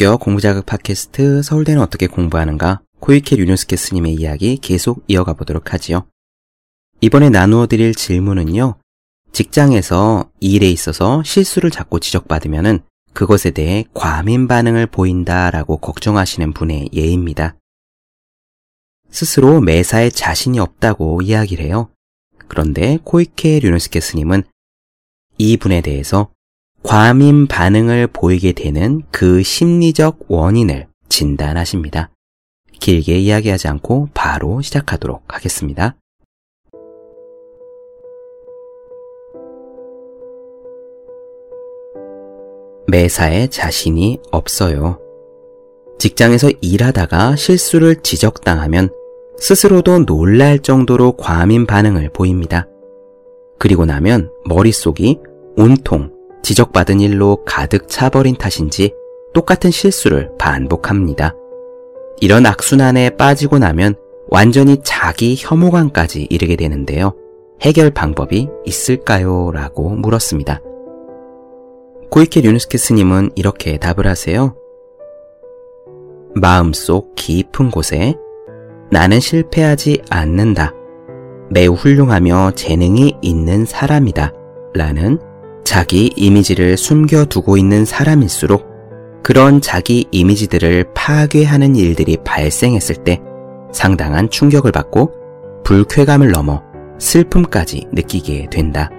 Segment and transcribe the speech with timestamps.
[0.00, 6.06] 네, 본격 공부자극 팟캐스트 서울대는 어떻게 공부하는가 코이케 류노스케 스님의 이야기 계속 이어가 보도록 하지요.
[7.02, 8.76] 이번에 나누어 드릴 질문은요.
[9.32, 12.80] 직장에서 일에 있어서 실수를 자꾸 지적받으면은
[13.12, 17.56] 그것에 대해 과민 반응을 보인다라고 걱정하시는 분의 예입니다.
[19.10, 21.90] 스스로 매사에 자신이 없다고 이야기를 해요.
[22.48, 24.44] 그런데 코이케 류노스케 스님은
[25.36, 26.30] 이 분에 대해서
[26.82, 32.10] 과민 반응을 보이게 되는 그 심리적 원인을 진단하십니다.
[32.80, 35.94] 길게 이야기하지 않고 바로 시작하도록 하겠습니다.
[42.88, 44.98] 매사에 자신이 없어요.
[45.98, 48.88] 직장에서 일하다가 실수를 지적당하면
[49.38, 52.66] 스스로도 놀랄 정도로 과민 반응을 보입니다.
[53.58, 55.18] 그리고 나면 머릿속이
[55.56, 58.94] 온통 지적받은 일로 가득 차버린 탓인지
[59.32, 61.34] 똑같은 실수를 반복합니다.
[62.20, 63.94] 이런 악순환에 빠지고 나면
[64.28, 67.14] 완전히 자기 혐오감까지 이르게 되는데요.
[67.62, 69.50] 해결 방법이 있을까요?
[69.52, 70.60] 라고 물었습니다.
[72.10, 74.56] 고이케 류누스케 스님은 이렇게 답을 하세요.
[76.34, 78.14] 마음속 깊은 곳에
[78.90, 80.74] 나는 실패하지 않는다.
[81.50, 84.32] 매우 훌륭하며 재능이 있는 사람이다.
[84.74, 85.18] 라는
[85.64, 88.68] 자기 이미지를 숨겨두고 있는 사람일수록
[89.22, 93.20] 그런 자기 이미지들을 파괴하는 일들이 발생했을 때
[93.72, 95.12] 상당한 충격을 받고
[95.64, 96.62] 불쾌감을 넘어
[96.98, 98.90] 슬픔까지 느끼게 된다.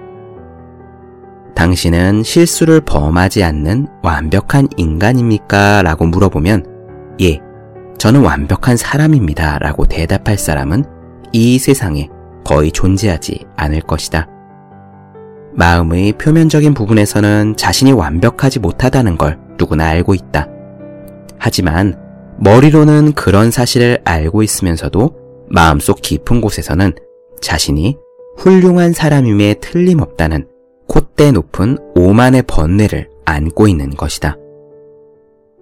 [1.54, 5.82] 당신은 실수를 범하지 않는 완벽한 인간입니까?
[5.82, 6.64] 라고 물어보면,
[7.20, 7.40] 예,
[7.98, 9.58] 저는 완벽한 사람입니다.
[9.58, 10.84] 라고 대답할 사람은
[11.32, 12.08] 이 세상에
[12.44, 14.26] 거의 존재하지 않을 것이다.
[15.54, 20.48] 마음의 표면적인 부분에서는 자신이 완벽하지 못하다는 걸 누구나 알고 있다.
[21.38, 21.98] 하지만
[22.38, 25.14] 머리로는 그런 사실을 알고 있으면서도
[25.48, 26.92] 마음속 깊은 곳에서는
[27.40, 27.96] 자신이
[28.38, 30.46] 훌륭한 사람임에 틀림없다는
[30.88, 34.36] 콧대 높은 오만의 번뇌를 안고 있는 것이다.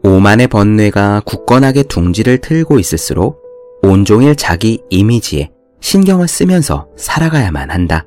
[0.02, 3.42] 오만의 번뇌가 굳건하게 둥지를 틀고 있을수록
[3.82, 8.06] 온종일 자기 이미지에 신경을 쓰면서 살아가야만 한다.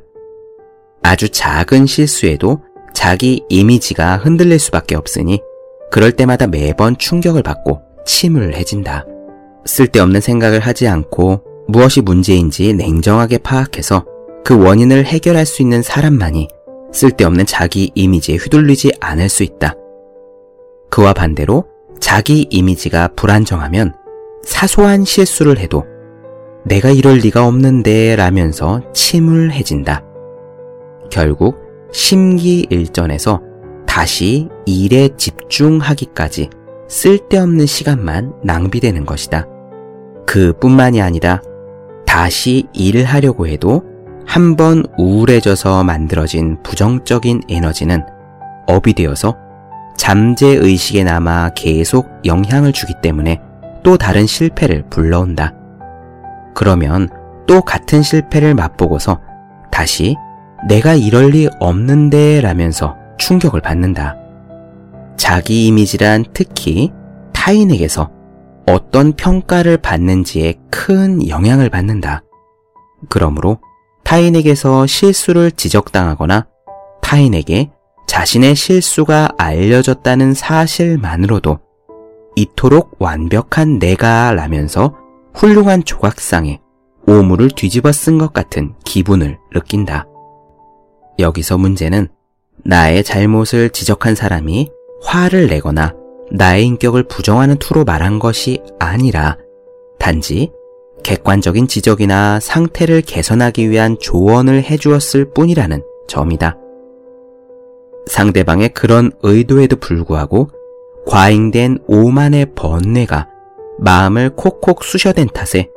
[1.04, 2.62] 아주 작은 실수에도
[2.94, 5.42] 자기 이미지가 흔들릴 수밖에 없으니
[5.92, 9.06] 그럴 때마다 매번 충격을 받고 침울해진다.
[9.66, 14.06] 쓸데없는 생각을 하지 않고 무엇이 문제인지 냉정하게 파악해서
[14.44, 16.48] 그 원인을 해결할 수 있는 사람만이
[16.92, 19.76] 쓸데없는 자기 이미지에 휘둘리지 않을 수 있다.
[20.90, 21.66] 그와 반대로
[22.00, 23.94] 자기 이미지가 불안정하면
[24.44, 25.86] 사소한 실수를 해도
[26.66, 30.13] 내가 이럴 리가 없는데 라면서 침울해진다.
[31.14, 33.40] 결국 심기일전에서
[33.86, 36.50] 다시 일에 집중하기까지
[36.90, 39.46] 쓸데없는 시간만 낭비되는 것이다.
[40.26, 41.40] 그 뿐만이 아니라
[42.08, 43.84] 다시 일을 하려고 해도
[44.26, 48.04] 한 번 우울해져서 만들어진 부정적인 에너지는
[48.66, 49.38] 업이 되어서
[49.98, 53.40] 잠재의식에 남아 계속 영향을 주기 때문에
[53.84, 55.54] 또 다른 실패를 불러온다.
[56.56, 57.08] 그러면
[57.46, 59.20] 또 같은 실패를 맛보고서
[59.72, 60.16] 다시
[60.68, 64.16] 내가 이럴 리 없는데 라면서 충격을 받는다.
[65.18, 66.92] 자기 이미지란 특히
[67.34, 68.10] 타인에게서
[68.66, 72.24] 어떤 평가를 받는지에 큰 영향을 받는다.
[73.10, 73.60] 그러므로
[74.04, 76.48] 타인에게서 실수를 지적당하거나
[77.02, 77.72] 타인에게
[78.08, 81.60] 자신의 실수가 알려졌다는 사실만으로도
[82.36, 84.96] 이토록 완벽한 내가 라면서
[85.34, 86.60] 훌륭한 조각상에
[87.06, 90.06] 오물을 뒤집어 쓴 것 같은 기분을 느낀다.
[91.20, 92.08] 여기서 문제는
[92.64, 94.70] 나의 잘못을 지적한 사람이
[95.04, 95.94] 화를 내거나
[96.32, 99.38] 나의 인격을 부정하는 투로 말한 것이 아니라
[100.00, 100.52] 단지
[101.04, 106.58] 객관적인 지적이나 상태를 개선하기 위한 조언을 해주었을 뿐이라는 점이다.
[108.08, 110.50] 상대방의 그런 의도에도 불구하고
[111.06, 113.28] 과잉된 오만의 번뇌가
[113.80, 115.70] 마음을 콕콕 쑤셔댄 탓에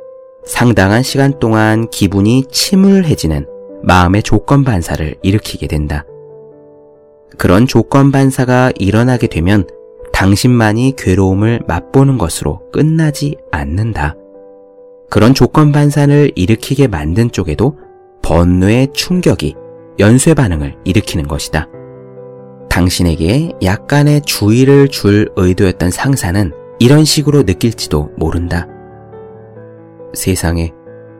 [0.45, 3.56] 상당한 시간 동안 기분이 침울해지는
[3.87, 6.03] 마음의 조건 반사를 일으키게 된다.
[7.37, 9.65] 그런 조건 반사가 일어나게 되면
[10.11, 14.15] 당신만이 괴로움을 맛보는 것으로 끝나지 않는다.
[15.09, 17.77] 그런 조건 반사를 일으키게 만든 쪽에도
[18.23, 19.55] 번뇌의 충격이
[19.99, 21.69] 연쇄 반응을 일으키는 것이다.
[22.69, 28.67] 당신에게 약간의 주의를 줄 의도였던 상사는 이런 식으로 느낄지도 모른다.
[30.13, 30.73] 세상에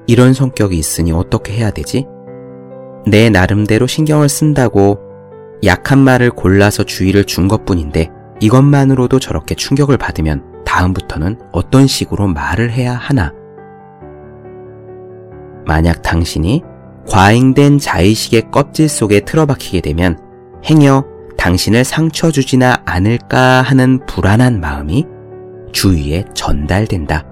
[0.05, 2.05] 이런 성격이 있으니 어떻게 해야 되지?
[3.09, 4.99] 내 나름대로 신경을 쓴다고
[5.63, 8.09] 약한 말을 골라서 주의를 준 것 뿐인데
[8.41, 13.31] 이것만으로도 저렇게 충격을 받으면 다음부터는 어떤 식으로 말을 해야 하나?
[15.65, 16.61] 만약 당신이
[17.09, 20.19] 과잉된 자의식의 껍질 속에 틀어박히게 되면
[20.65, 21.05] 행여
[21.37, 25.05] 당신을 상처 주지나 않을까 하는 불안한 마음이
[25.71, 27.25] 주위에 전달된다.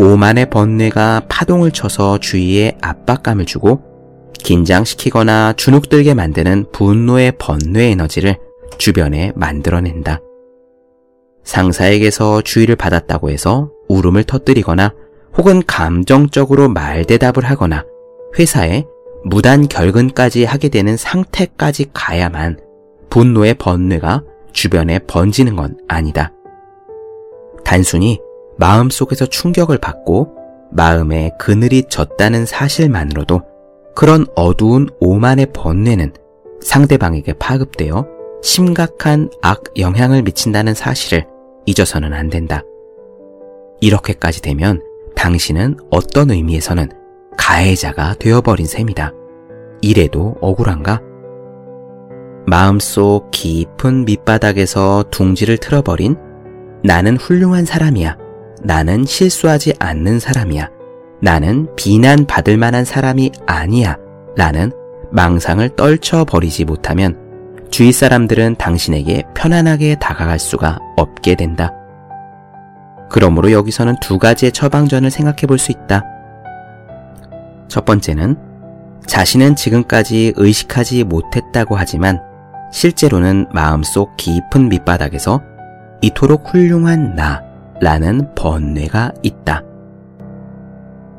[0.00, 3.93] 오만의 번뇌가 파동을 쳐서 주위에 압박감을 주고
[4.44, 8.36] 긴장시키거나 주눅들게 만드는 분노의 번뇌 에너지를
[8.78, 10.20] 주변에 만들어낸다.
[11.42, 14.94] 상사에게서 주의를 받았다고 해서 울음을 터뜨리거나
[15.36, 17.84] 혹은 감정적으로 말대답을 하거나
[18.38, 18.84] 회사에
[19.24, 22.60] 무단 결근까지 하게 되는 상태까지 가야만
[23.10, 26.32] 분노의 번뇌가 주변에 번지는 건 아니다.
[27.64, 28.20] 단순히
[28.58, 30.36] 마음속에서 충격을 받고
[30.70, 33.53] 마음에 그늘이 졌다는 사실만으로도
[33.94, 36.12] 그런 어두운 오만의 번뇌는
[36.60, 38.06] 상대방에게 파급되어
[38.42, 41.26] 심각한 악 영향을 미친다는 사실을
[41.66, 42.62] 잊어서는 안 된다.
[43.80, 44.82] 이렇게까지 되면
[45.14, 46.90] 당신은 어떤 의미에서는
[47.36, 49.12] 가해자가 되어버린 셈이다.
[49.80, 51.00] 이래도 억울한가?
[52.46, 56.16] 마음속 깊은 밑바닥에서 둥지를 틀어버린
[56.82, 58.18] 나는 훌륭한 사람이야.
[58.62, 60.70] 나는 실수하지 않는 사람이야.
[61.20, 63.96] 나는 비난받을 만한 사람이 아니야.
[64.36, 64.72] 라는
[65.10, 67.16] 망상을 떨쳐버리지 못하면
[67.70, 71.72] 주위 사람들은 당신에게 편안하게 다가갈 수가 없게 된다.
[73.10, 76.02] 그러므로 여기서는 두 가지의 처방전을 생각해 볼 수 있다.
[77.68, 78.36] 첫 번째는
[79.06, 82.20] 자신은 지금까지 의식하지 못했다고 하지만
[82.72, 85.40] 실제로는 마음속 깊은 밑바닥에서
[86.00, 89.62] 이토록 훌륭한 나라는 번뇌가 있다.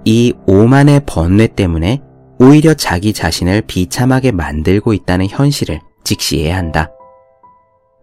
[0.06, 2.02] 이 오만의 번뇌 때문에
[2.40, 6.92] 오히려 자기 자신을 비참하게 만들고 있다는 현실을 직시해야 한다.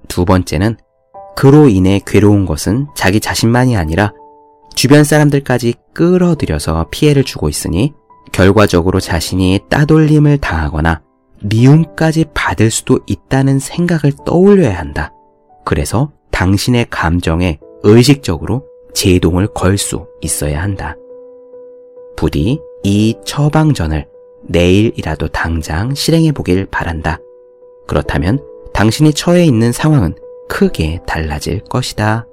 [0.08, 0.76] 두 번째는
[1.36, 4.12] 그로 인해 괴로운 것은 자기 자신만이 아니라
[4.74, 7.92] 주변 사람들까지 끌어들여서 피해를 주고 있으니
[8.32, 11.02] 결과적으로 자신이 따돌림을 당하거나
[11.42, 15.12] 미움까지 받을 수도 있다는 생각을 떠올려야 한다.
[15.64, 18.64] 그래서 당신의 감정에 의식적으로
[18.94, 20.96] 제동을 걸 수 있어야 한다.
[22.22, 24.06] 부디 이 처방전을
[24.42, 27.18] 내일이라도 당장 실행해 보길 바란다.
[27.88, 28.38] 그렇다면
[28.72, 30.14] 당신이 처해 있는 상황은
[30.48, 32.28] 크게 달라질 것이다.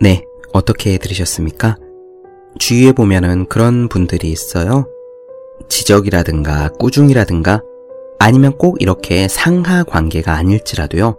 [0.00, 1.76] 네, 어떻게 들으셨습니까?
[2.58, 4.86] 주위에 보면은 그런 분들이 있어요.
[5.68, 7.60] 지적이라든가 꾸중이라든가
[8.18, 11.18] 아니면 꼭 이렇게 상하 관계가 아닐지라도요.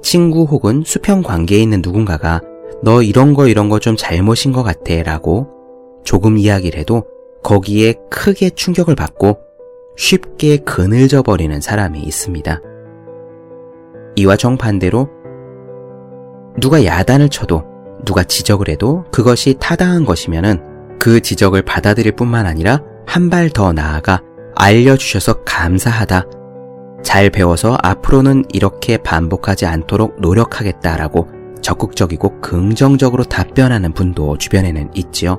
[0.00, 2.40] 친구 혹은 수평 관계에 있는 누군가가
[2.82, 5.48] 너 이런 거 이런 거 좀 잘못인 것 같아 라고
[6.04, 7.04] 조금 이야기를 해도
[7.42, 9.38] 거기에 크게 충격을 받고
[9.96, 12.60] 쉽게 그늘져 버리는 사람이 있습니다.
[14.16, 15.08] 이와 정반대로
[16.58, 17.64] 누가 야단을 쳐도
[18.04, 24.22] 누가 지적을 해도 그것이 타당한 것이면은 그 지적을 받아들일 뿐만 아니라 한 발 더 나아가
[24.56, 26.26] 알려주셔서 감사하다.
[27.02, 31.26] 잘 배워서 앞으로는 이렇게 반복하지 않도록 노력하겠다라고
[31.62, 35.38] 적극적이고 긍정적으로 답변하는 분도 주변에는 있지요.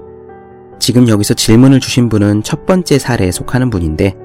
[0.80, 4.16] 지금 여기서 질문을 주신 분은 첫 번째 사례에 속하는 분인데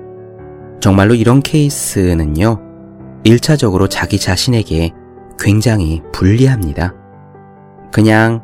[0.80, 2.60] 정말로 이런 케이스는요.
[3.24, 4.92] 1차적으로 자기 자신에게
[5.38, 6.94] 굉장히 불리합니다.
[7.92, 8.42] 그냥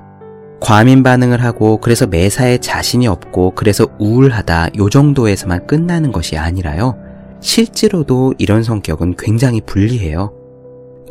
[0.60, 6.96] 과민 반응을 하고 그래서 매사에 자신이 없고 그래서 우울하다 요 정도에서만 끝나는 것이 아니라요.
[7.40, 10.32] 실제로도 이런 성격은 굉장히 불리해요.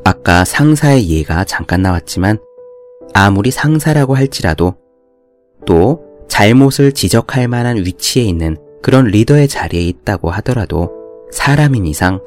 [0.03, 2.39] 아까 상사의 예가 잠깐 나왔지만
[3.13, 4.75] 아무리 상사라고 할지라도
[5.65, 10.91] 또 잘못을 지적할 만한 위치에 있는 그런 리더의 자리에 있다고 하더라도
[11.31, 12.23] 사람인 이상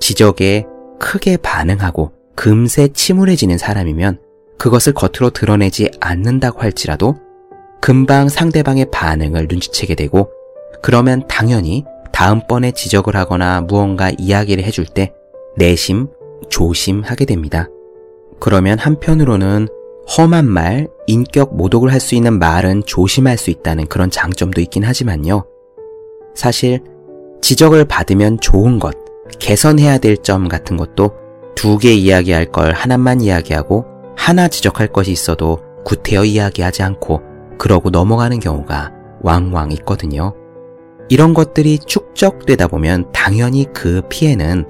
[0.00, 0.64] 지적에
[0.98, 4.20] 크게 반응하고 금세 침울해지는 사람이면
[4.58, 7.16] 그것을 겉으로 드러내지 않는다고 할지라도
[7.80, 10.30] 금방 상대방의 반응을 눈치채게 되고
[10.82, 15.12] 그러면 당연히 다음번에 지적을 하거나 무언가 이야기를 해줄 때
[15.56, 16.08] 내심
[16.52, 17.68] 조심하게 됩니다.
[18.38, 19.68] 그러면 한편으로는
[20.18, 25.44] 험한 말, 인격 모독을 할 수 있는 말은 조심할 수 있다는 그런 장점도 있긴 하지만요.
[26.34, 26.80] 사실
[27.40, 28.94] 지적을 받으면 좋은 것,
[29.38, 31.12] 개선해야 될 점 같은 것도
[31.54, 33.84] 두 개 이야기할 걸 하나만 이야기하고
[34.16, 37.20] 하나 지적할 것이 있어도 구태여 이야기하지 않고
[37.58, 38.92] 그러고 넘어가는 경우가
[39.22, 40.34] 왕왕 있거든요.
[41.08, 44.66] 이런 것들이 축적되다 보면 당연히 그 피해는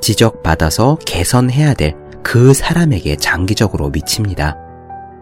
[0.00, 4.56] 지적받아서 개선해야 될 그 사람에게 장기적으로 미칩니다.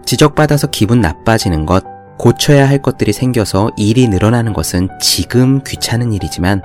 [0.06, 1.84] 지적받아서 기분 나빠지는 것,
[2.18, 6.62] 고쳐야 할 것들이 생겨서 일이 늘어나는 것은 지금 귀찮은 일이지만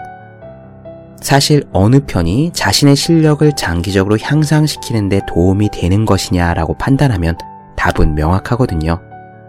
[1.19, 7.37] 사실 어느 편이 자신의 실력을 장기적으로 향상시키는데 도움이 되는 것이냐라고 판단하면
[7.75, 9.01] 답은 명확하거든요.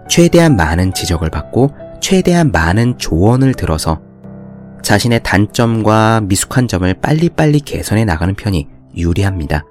[0.09, 4.01] 최대한 많은 지적을 받고 최대한 많은 조언을 들어서
[4.83, 9.65] 자신의 단점과 미숙한 점을 빨리빨리 개선해 나가는 편이 유리합니다.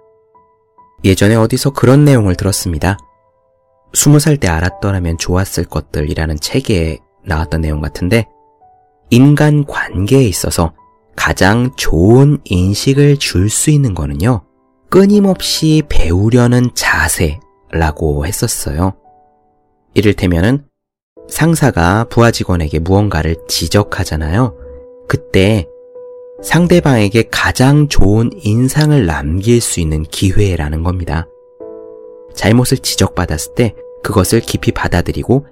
[1.03, 2.97] 예전에 어디서 그런 내용을 들었습니다.
[3.93, 8.25] 스무 살 때 알았더라면 좋았을 것들이라는 책에 나왔던 내용 같은데
[9.09, 10.73] 인간 관계에 있어서
[11.15, 14.41] 가장 좋은 인식을 줄 수 있는 거는요.
[14.89, 18.93] 끊임없이 배우려는 자세라고 했었어요.
[19.93, 20.65] 이를테면은
[21.27, 24.55] 상사가 부하 직원에게 무언가를 지적하잖아요.
[25.09, 25.67] 그때
[26.41, 31.27] 상대방에게 가장 좋은 인상을 남길 수 있는 기회라는 겁니다.
[32.33, 33.73] 잘못을 지적받았을 때
[34.03, 35.45] 그것을 깊이 받아들이고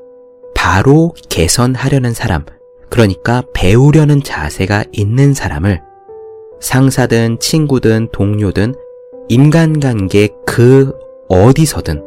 [0.56, 2.46] 바로 개선하려는 사람,
[2.90, 5.82] 그러니까 배우려는 자세가 있는 사람을
[6.62, 8.76] 상사든 친구든 동료든
[9.28, 10.94] 인간관계 그
[11.28, 12.04] 어디서든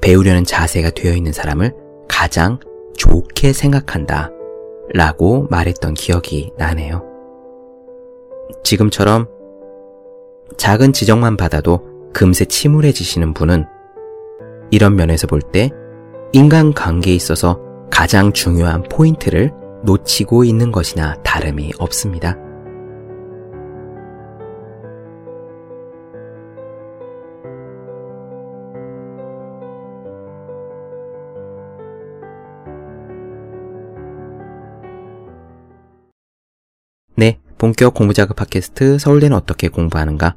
[0.00, 1.74] 배우려는 자세가 되어 있는 사람을
[2.08, 2.58] 가장
[2.96, 4.30] 좋게 생각한다
[4.94, 7.02] 라고 말했던 기억이 나네요.
[8.64, 9.26] 지금처럼
[10.56, 11.80] 작은 지적만 받아도
[12.12, 13.66] 금세 침울해지시는 분은
[14.70, 15.70] 이런 면에서 볼 때
[16.32, 19.52] 인간 관계에 있어서 가장 중요한 포인트를
[19.84, 22.36] 놓치고 있는 것이나 다름이 없습니다.
[37.58, 40.36] 본격 공부자극 팟캐스트 서울대는 어떻게 공부하는가?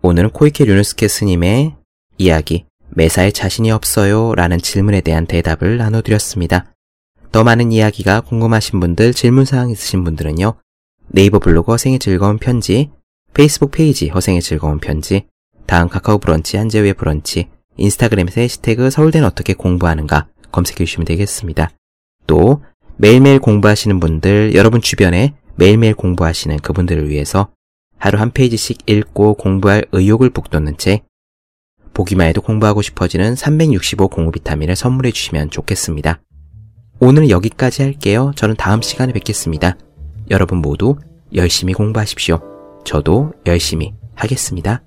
[0.00, 1.74] 오늘은 코이케 류노스케 스님의
[2.18, 6.72] 이야기 매사에 자신이 없어요 라는 질문에 대한 대답을 나눠드렸습니다.
[7.32, 10.54] 더 많은 이야기가 궁금하신 분들, 질문사항 있으신 분들은요.
[11.08, 12.90] 네이버 블로그 허생의 즐거운 편지,
[13.34, 15.26] 페이스북 페이지 허생의 즐거운 편지,
[15.66, 21.72] 다음 카카오 브런치, 한재우의 브런치, 인스타그램에서 해시태그 서울대는 어떻게 공부하는가 검색해 주시면 되겠습니다.
[22.28, 22.62] 또
[22.98, 27.48] 매일매일 공부하시는 분들, 여러분 주변에 매일매일 공부하시는 그분들을 위해서
[27.98, 31.04] 하루 한 페이지씩 읽고 공부할 의욕을 북돋는 책,
[31.94, 36.20] 보기만 해도 공부하고 싶어지는 365 공부 비타민을 선물해 주시면 좋겠습니다.
[37.00, 38.32] 오늘은 여기까지 할게요.
[38.36, 39.76] 저는 다음 시간에 뵙겠습니다.
[40.30, 40.96] 여러분 모두
[41.34, 42.40] 열심히 공부하십시오.
[42.84, 44.82] 저도 열심히 하겠습니다.